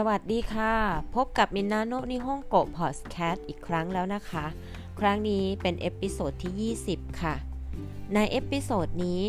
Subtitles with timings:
[0.00, 0.74] สวัสดีค่ะ
[1.14, 4.46] พบกับ Minna no Nihongo พอดแคสต์อีกครั้งแล้วนะคะ
[5.00, 7.34] ครั้งนี้เป็น episode ที่ 20 ค่ะ
[8.14, 9.20] ใน episode นี้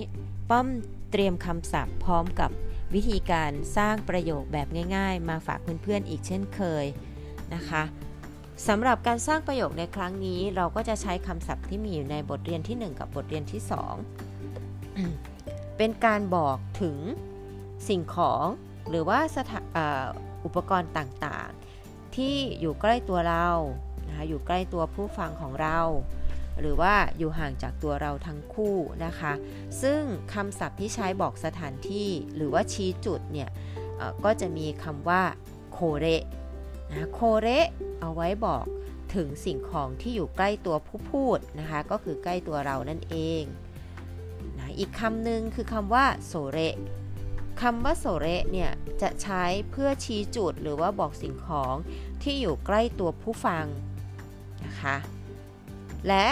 [0.49, 0.67] ป้อม
[1.11, 2.51] เตรียมคำศัพท์พร้อมกับ
[2.93, 6.85] วิธีการสร้างประโยคแบบง่าย ๆ มาฝากเพื่อนๆอีกเช่นเคย
[7.53, 7.83] นะคะ
[8.67, 13.61] สำหรับการสร้างประโยคในครั้งนี้เราก็จะใช้คำศัพท์ที่มีอยู่ในบทเรียนที่ 1 กับบทเรียนที่
[14.89, 16.97] 2 เป็นการบอกถึง
[17.87, 18.45] สิ่งของ
[18.89, 19.61] หรือว่าสถา
[20.45, 23.47] อุปกรณ์ต่างๆ ที่อยู่ใกล้ตัวเรา
[24.07, 25.79] นะคะอยู่ใกล้ตัวผู้ฟังของเรา
[26.59, 28.75] หรือว่าอยู่ห่างจากตัวเราทั้งคู่
[29.05, 29.33] นะคะ
[29.81, 30.01] ซึ่ง
[30.33, 33.49] คำศัพท์ที่ใช้บอกสถานที่หรือว่าชี้จุดเนี่ย
[34.23, 35.21] ก็จะมีคำว่า
[35.71, 36.05] โคเร
[36.91, 37.47] นะโคเร
[37.99, 38.65] เอาไว้บอก
[39.15, 43.43] ถึงสิ่งของที่อยู่ใกล้ตัวผู้พูดนะคะ ก็คือใกล้ตัวเรานั่นเอง
[44.57, 46.59] นะอีกคำหนึ่งคือคำว่าโซเร
[47.61, 48.71] คำว่าโซเรเนี่ย
[49.01, 51.75] จะใช้เพื่อชี้จุดหรือว่าบอกสิ่งของ
[52.23, 53.65] ที่อยู่ใกล้ตัวผู้ฟัง
[54.65, 54.95] นะคะ
[56.07, 56.27] และ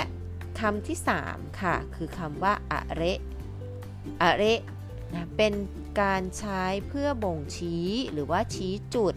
[0.60, 0.98] คำที่
[1.30, 3.04] 3 ค่ะ คือคำว่าอะเร
[4.22, 4.44] อะเร
[5.14, 5.54] นะเป็น
[6.02, 9.14] การใช้เพื่อบ่งชี้หรือว่าชี้จุด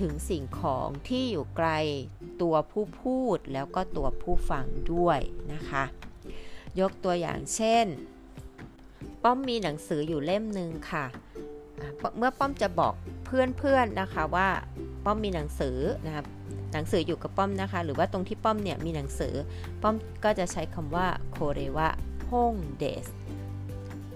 [0.00, 1.70] ถึงสิ่งของที่อยู่ไกล
[2.42, 5.20] ตัวผู้พูดแล้วก็ตัวผู้ฟังด้วย
[5.52, 5.84] นะคะ
[6.80, 7.86] ยกตัวอย่างเช่น
[9.22, 11.06] ป้อมมีหนังสืออยู่เล่มหนึ่งค่ะ
[12.18, 12.94] เมื่อป้อมจะบอก
[13.26, 14.48] เพื่อนๆนะคะว่า
[15.04, 16.26] ป้อมมีหนังสือนะครับ
[16.72, 19.34] หนังสืออยู่กับป้อมนะคะ หรือว่าตรงที่ป้อมเนี่ยมีหนังสือ
[19.82, 21.88] ป้อมก็จะใช้คำว่าโคเรวะ
[22.30, 23.06] ฮ่งเดส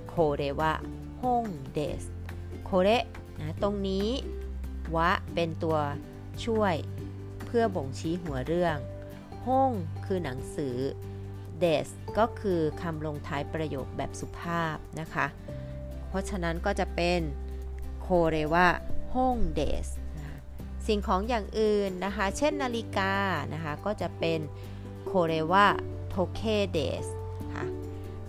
[0.08, 0.72] โคเรวะ
[1.22, 2.02] ฮ่งเดส
[2.64, 2.88] โคเร
[3.40, 4.08] นะตรงนี้
[4.96, 5.78] วะเป็นตัว
[6.44, 6.74] ช่วย
[7.44, 8.76] เพื่อบ่งชี้หัวเรื่อง
[9.46, 9.72] ฮ่ง
[10.04, 10.76] คือหนังสือ
[11.60, 15.26] เดสก็คือคำลงท้ายประโยคแบบสุภาพนะคะ
[16.08, 17.20] เพราะฉะนั้นก็จะเป็น
[18.30, 18.66] เรวะ
[19.14, 19.86] ฮ่งเดส
[20.86, 23.12] สิ่งของอย่างอื่นนะคะ เช่นนาฬิกา
[23.52, 24.40] นะคะ ก็จะเป็น
[25.06, 25.66] โคเรวะ
[26.08, 26.40] โทเค
[26.72, 27.06] เดส
[27.54, 27.66] ค่ะ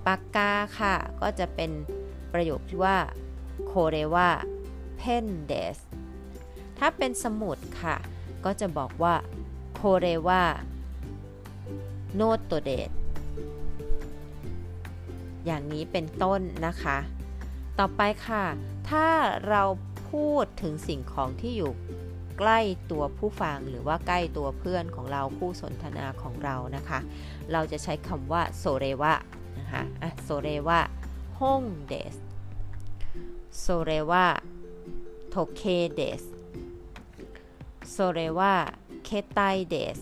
[0.06, 1.72] ปากกาค่ะ ก็จะเป็น
[2.34, 2.98] ประโยคที่ว่า
[3.68, 4.30] โคเรวะ
[4.98, 5.78] เพนเดส
[6.78, 7.96] ถ้าเป็นสมุดค่ะ
[8.46, 9.16] ก็จะบอกว่า
[9.74, 10.44] โคเรวะ
[12.16, 12.92] โนตโตเดส
[15.46, 16.98] อย่างนี้เป็นต้นนะคะ
[17.80, 18.46] ต่อไปค่ะ
[18.90, 19.08] ถ้า
[19.50, 19.64] เรา
[20.12, 21.72] พูดถึงสิ่งของที่อยู่
[22.40, 22.60] ใกล้
[22.92, 27.00] ตัวผู้ฟังหรือว่าใกล้ตัวเพื่อนของเราคู่สนทนาของเรานะคะ
[27.52, 29.14] เราจะใช้คำว่าโซเรวะ
[29.60, 30.80] นะคะอะโซเรวะ
[31.40, 32.16] ฮงเดส
[33.60, 34.26] โซเรวะ
[35.30, 35.62] โทเค
[35.94, 36.24] เดส
[37.92, 38.54] โซเรวะ
[39.06, 39.40] เคไต
[39.70, 40.00] เดส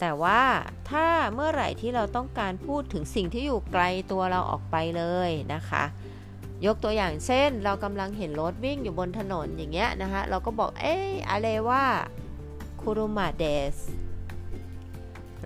[0.00, 0.42] แต่ว่า
[0.90, 5.84] ถ้าเมื่อไหร่ที่เราต้องการพูดถึงสิ่งที่อยู่ไกลตัวเราออกไปเลยนะคะ
[6.66, 11.84] ยกตัวอย่างเช่น เรากำลังเห็นรถวิ่งอยู่บนถนนอย่างเงี้ยนะคะ เราก็บอกเอ๊ะอะไรว่า
[12.80, 13.44] คุรุมาเด
[13.74, 13.76] ส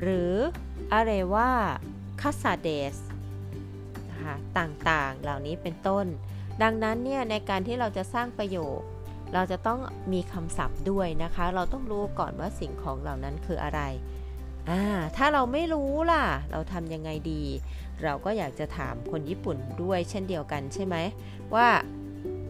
[0.01, 0.33] หรือ
[0.95, 1.51] อะไรว่า
[2.21, 2.97] คาซาเดส
[4.11, 6.07] นะคะต่างๆเหล่านี้เป็นต้น
[6.63, 8.81] ดังนั้นเนี่ยในการที่เราจะสร้างประโยค
[9.35, 9.79] เราจะต้อง
[10.13, 13.81] มีคำศัพท์ด้วยนะคะ เราต้องรู้ก่อนว่าสิ่งของเหล่านั้นคืออะไร
[14.71, 14.83] อ่า
[15.17, 17.43] ถ้าเราไม่รู้ล่ะ เราทำยังไงดี
[18.05, 20.97] เราก็อยากจะถามคนญี่ปุ่นด้วยเช่นเดียวกันใช่ไหม
[21.55, 21.69] ว่า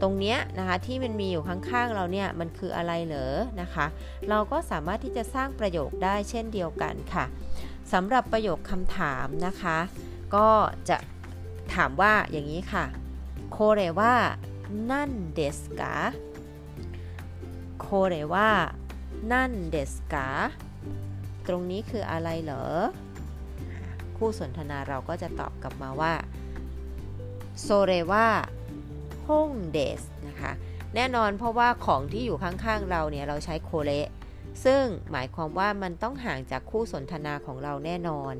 [0.02, 3.86] ตรงเนี้ยนะคะที่มันมีอยู่ข้างๆเราเนี่ยมันคืออะไรเหรอนะคะ
[4.28, 7.24] เราก็สามารถที่จะสร้างประโยคได้เช่นเดียวกันค่ะ
[7.92, 9.78] สำหรับประโยคคำถามนะคะ
[10.34, 10.48] ก็
[10.88, 10.96] จะ
[11.74, 12.84] ถามว่าอย่างนี้ค่ะ
[13.50, 14.14] โคเรว่า
[14.90, 15.94] นั่นเดสกา
[17.80, 18.50] โคเรว่า
[19.32, 20.26] นั่นเดสกา
[21.48, 22.64] ตรงนี้คืออะไรเหรอ
[24.16, 26.14] คู่สนทนาเราก็จะตอบกลับมาว่า
[27.60, 28.28] โซเรว่า
[29.26, 30.52] ฮ่งเดสนะคะ
[30.94, 33.90] แน่นอนเพราะว่าของที่อยู่ข้างๆเราเนี่ย เราใช้โคเร
[34.64, 34.82] ซึ่ง
[35.12, 38.34] หมายความว่ามันต้องห่างจากคู่สนทนาของเราแน่นอน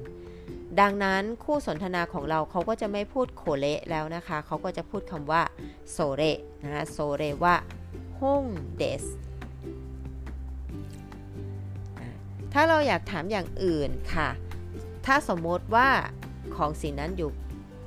[0.81, 5.43] ดังนั้นคู่สนทนาของเราเขาก็จะไม่พูดโคเรแล้วนะคะ เขาก็จะพูดคำว่า
[5.91, 6.23] โซเร
[6.65, 7.55] นะคะโซเรว่า
[8.21, 8.45] ฮ่ง
[8.77, 9.05] เดส
[12.53, 14.29] ถ้าเราอยากถามอย่างอื่นค่ะ
[15.07, 15.89] ถ้าสมมติว่า
[16.57, 17.31] ของสิ่งนั้นอยู่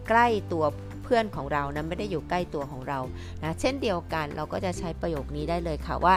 [0.09, 0.65] ใกล้ตัว
[1.03, 2.99] เพื่อนของเรานะไม่ได้อยู่ใกล้ตัวของเรา
[3.43, 6.15] นะเช่นเดียวกันเราก็จะใช้ประโยคนี้ได้เลยค่ะว่า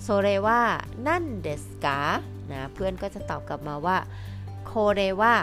[0.00, 0.60] โซเรว่า
[1.06, 1.98] นั่นเดสกา
[2.52, 3.96] นะเพื่อนก็จะตอบกลับมาว่า
[4.66, 5.34] โคเรว่า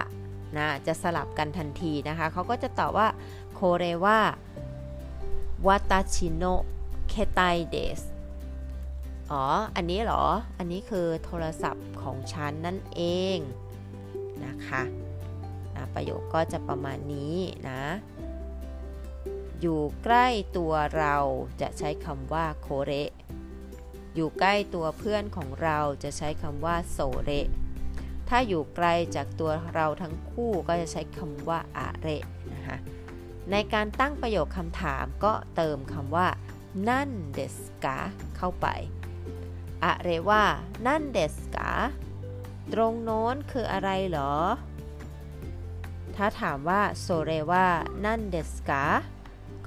[0.57, 3.07] นะจะสลับกันทันทีนะคะเขาก็จะตอบว่า
[3.53, 4.19] โคเรว่า
[5.67, 6.43] วาตาชิโน
[7.09, 7.39] เคไต
[7.69, 8.01] เดส
[9.33, 10.25] อ๋อ อันนี้เหรอ
[10.57, 13.01] อันนี้คือโทรศัพท์ของฉันนั่นเอ
[13.35, 13.37] ง
[14.45, 14.83] นะคะ
[15.75, 17.37] นะประโยคก็จะประมาณนี้
[17.69, 17.83] นะ
[19.61, 20.27] อยู่ใกล้
[20.57, 21.17] ตัวเรา
[21.61, 22.91] จะใช้คำว่าโคเร
[24.15, 27.31] อยู่ใกล้ตัวเพื่อนของเราจะใช้คำว่าโซเร
[28.29, 32.09] ถ้าอยู่ไกลจากตัวเราทั้งคู่ก็จะใช้คำว่าอาเร
[32.53, 32.77] นะคะ
[33.51, 36.27] ในการตั้งประโยคคำถามก็เติมคำว่า
[36.89, 37.97] นั่นเดสกา
[38.37, 38.67] เข้าไป
[39.83, 40.43] อะเรว่า
[40.87, 41.71] นั่นเดสกา
[42.73, 44.35] ตรงโน้นคืออะไรเหรอ
[46.15, 47.67] ถ้าถามว่าโซเรว่า
[48.05, 48.83] นั่นเดสกา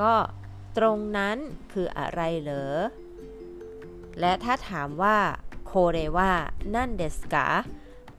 [0.00, 0.14] ก็
[0.76, 1.38] ตรงนั้น
[1.72, 2.74] คืออะไรเหรอ
[4.20, 5.18] และถ้าถามว่า
[5.66, 6.32] โคเรว่า
[6.74, 7.46] นั่นเดสกา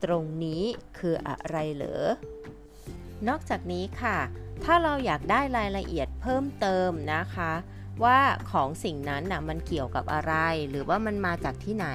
[0.04, 0.64] ตรงนี้
[0.98, 2.04] คืออะไรเหรอ
[3.28, 4.18] นอกจากนี้ค่ะ
[4.64, 7.52] ถ้าเราอยากได้รายละเอียดเพิ่มเติมนะคะ
[8.04, 8.20] ว่า
[8.52, 10.34] ของสิ่งนั้นน่ะมันเกี่ยวกับอะไร
[10.70, 11.88] หรือว่ามันมาจากที่ไหน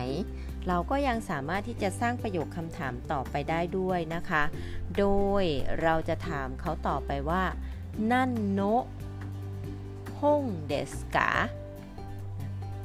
[0.68, 4.42] เราก็ยังสามารถที่จะสร้างประโยคคำถามต่อไปได้ด้วยนะคะ
[4.98, 5.06] โด
[5.42, 5.44] ย
[5.82, 7.44] เราจะถามเขาต่อไปว่า
[8.12, 8.60] นั่นโน
[10.18, 11.30] ฮงเดสกา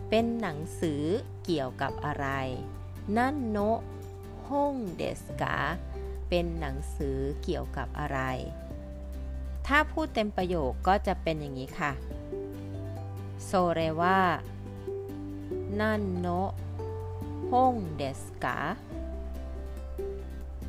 [0.09, 1.03] เป็นหนังสือ
[1.45, 2.27] เกี่ยวกับอะไร
[3.17, 3.57] นั่นโน
[4.47, 5.55] ฮงเดสกา
[6.29, 8.19] เป็นหนังสือเกี่ยวกับอะไร
[9.67, 11.91] ถ้าพูดเต็มประโยคก็จะเป็นอย่างนี้ค่ะ
[13.45, 14.19] โซเรว่า
[15.79, 16.27] นั่นโน
[17.51, 18.57] ฮงเดสกา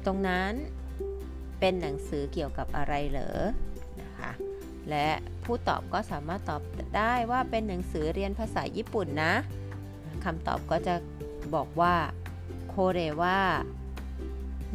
[0.04, 0.52] ตรงนั้น
[1.58, 3.38] เป็นหนังสือเกี่ยวกับอะไรเหรอ
[4.00, 4.30] นะคะ
[4.90, 5.08] และ
[5.44, 6.62] ผู้ตอบก็สามารถตอบ
[6.96, 9.34] ได้ว่าเป็นหนังสือเรียนภาษาญี่ปุ่นนะ
[10.24, 10.94] คำตอบก็จะ
[11.54, 11.94] บอกว่า
[12.68, 13.40] โคเรว่า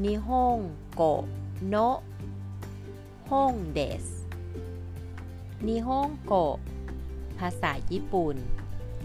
[0.03, 0.57] นิฮง
[0.93, 1.01] โก
[1.69, 1.75] โน
[3.29, 4.05] ฮงเดส
[5.67, 6.33] นิฮงโก
[7.39, 8.35] ภาษาญี่ปุ่น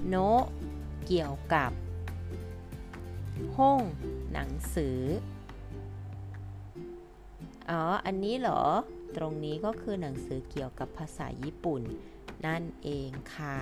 [0.08, 0.14] โน
[1.06, 1.70] เกี่ยวกับ
[3.56, 3.80] ห้อง
[4.32, 5.00] หนังสือ
[7.70, 8.62] อ๋อ อันนี้เหรอ
[9.16, 11.82] ตรงนี้ก็คือหนังสือเกี่ยวกับภาษาญี่ปุ่น
[12.46, 13.58] นั่นเองค่ะ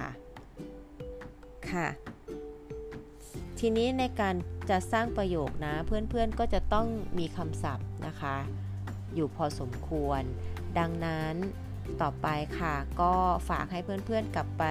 [1.70, 1.88] ค่ะ
[3.58, 4.34] ทีนี้ในการ
[4.70, 6.86] จะสร้างประโยคนะ เพื่อนๆก็จะต้อง
[7.18, 8.36] มีคำศัพท์นะคะ
[9.14, 10.22] อยู่พอสมควร
[10.78, 11.34] ดังนั้น
[12.02, 12.26] ต่อไป
[12.58, 13.12] ค่ะ ก็
[13.48, 14.64] ฝากให้เพื่อนๆกลับไป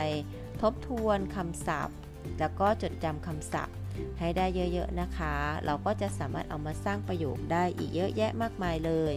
[0.62, 1.98] ทบทวนคำศัพท์
[2.40, 3.76] แล้วก็จดจำคำศัพท์
[4.20, 5.34] ให้ได้เยอะๆนะคะ
[5.66, 9.14] เราก็จะสามารถเอามาสร้างประโยคได้อีกเยอะแยะมากมายเลย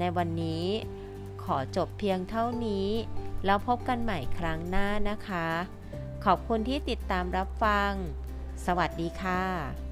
[0.00, 0.66] ในวันนี้
[1.44, 2.88] ขอจบเพียงเท่านี้
[3.44, 5.48] แล้วพบกันใหม่ครั้งหน้านะคะ
[6.24, 7.92] ขอบคุณที่ติดตามรับฟัง
[8.66, 9.91] สวัสดีค่ะ